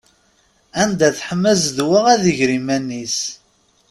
[0.81, 3.17] Anda teḥma zzedwa ad iger iman-is.